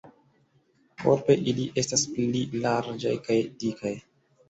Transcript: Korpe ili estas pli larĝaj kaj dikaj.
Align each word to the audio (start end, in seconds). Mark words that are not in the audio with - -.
Korpe 1.03 1.35
ili 1.53 1.67
estas 1.83 2.07
pli 2.17 2.45
larĝaj 2.67 3.17
kaj 3.31 3.41
dikaj. 3.63 3.99